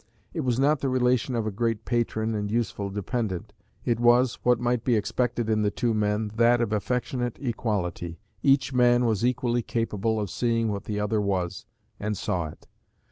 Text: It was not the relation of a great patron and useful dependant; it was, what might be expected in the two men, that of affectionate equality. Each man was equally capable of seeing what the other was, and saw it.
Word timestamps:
It 0.33 0.39
was 0.39 0.57
not 0.59 0.79
the 0.79 0.89
relation 0.89 1.35
of 1.35 1.45
a 1.45 1.51
great 1.51 1.85
patron 1.85 2.33
and 2.33 2.49
useful 2.49 2.89
dependant; 2.89 3.53
it 3.85 3.99
was, 3.99 4.39
what 4.41 4.59
might 4.59 4.83
be 4.83 4.95
expected 4.95 5.47
in 5.47 5.61
the 5.61 5.69
two 5.69 5.93
men, 5.93 6.31
that 6.37 6.59
of 6.59 6.73
affectionate 6.73 7.37
equality. 7.39 8.19
Each 8.41 8.73
man 8.73 9.05
was 9.05 9.23
equally 9.23 9.61
capable 9.61 10.19
of 10.19 10.31
seeing 10.31 10.69
what 10.69 10.85
the 10.85 10.99
other 10.99 11.21
was, 11.21 11.67
and 11.99 12.17
saw 12.17 12.47
it. 12.47 12.67